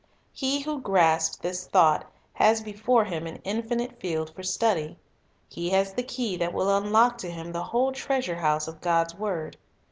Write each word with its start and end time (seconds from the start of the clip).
1 0.31 0.31
He 0.33 0.61
who 0.61 0.81
grasps 0.81 1.35
this 1.37 1.67
thought 1.67 2.11
has 2.33 2.61
before 2.63 3.05
him 3.05 3.27
an 3.27 3.37
infi 3.45 3.77
nite 3.77 3.99
field 3.99 4.31
for 4.33 4.41
study. 4.41 4.97
He 5.47 5.69
has 5.69 5.93
the 5.93 6.01
key 6.01 6.37
that 6.37 6.53
will 6.55 6.75
unlock 6.75 7.19
to 7.19 7.29
him 7.29 7.51
the 7.51 7.65
whole 7.65 7.91
treasure 7.91 8.37
house 8.37 8.67
of 8.67 8.81
God's 8.81 9.13
word. 9.13 9.57